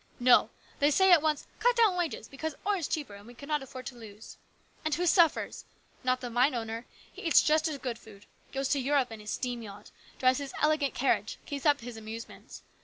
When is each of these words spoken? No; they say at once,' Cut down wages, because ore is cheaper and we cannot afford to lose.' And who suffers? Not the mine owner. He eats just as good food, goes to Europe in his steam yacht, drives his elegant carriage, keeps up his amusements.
No; 0.19 0.49
they 0.79 0.89
say 0.89 1.11
at 1.11 1.21
once,' 1.21 1.45
Cut 1.59 1.75
down 1.75 1.95
wages, 1.95 2.27
because 2.27 2.55
ore 2.65 2.75
is 2.77 2.87
cheaper 2.87 3.13
and 3.13 3.27
we 3.27 3.35
cannot 3.35 3.61
afford 3.61 3.85
to 3.85 3.95
lose.' 3.95 4.35
And 4.83 4.95
who 4.95 5.05
suffers? 5.05 5.63
Not 6.03 6.21
the 6.21 6.31
mine 6.31 6.55
owner. 6.55 6.87
He 7.13 7.21
eats 7.21 7.43
just 7.43 7.67
as 7.67 7.77
good 7.77 7.99
food, 7.99 8.25
goes 8.51 8.67
to 8.69 8.79
Europe 8.79 9.11
in 9.11 9.19
his 9.19 9.29
steam 9.29 9.61
yacht, 9.61 9.91
drives 10.17 10.39
his 10.39 10.55
elegant 10.59 10.95
carriage, 10.95 11.37
keeps 11.45 11.67
up 11.67 11.81
his 11.81 11.97
amusements. 11.97 12.63